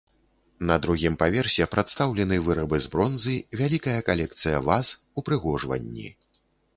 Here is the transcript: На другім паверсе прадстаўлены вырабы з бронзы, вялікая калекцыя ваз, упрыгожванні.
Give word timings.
На 0.69 0.75
другім 0.85 1.17
паверсе 1.23 1.67
прадстаўлены 1.73 2.39
вырабы 2.47 2.79
з 2.85 2.91
бронзы, 2.95 3.35
вялікая 3.61 3.93
калекцыя 4.09 4.57
ваз, 4.69 4.85
упрыгожванні. 5.23 6.07